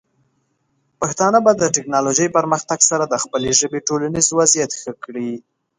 پښتانه 0.99 1.37
به 1.45 1.51
د 1.61 1.63
ټیکنالوجۍ 1.75 2.27
پرمختګ 2.37 2.79
سره 2.89 3.03
د 3.07 3.15
خپلې 3.23 3.49
ژبې 3.59 3.79
ټولنیز 3.87 4.27
وضعیت 4.39 4.71
ښه 4.81 4.91
کړي. 5.03 5.31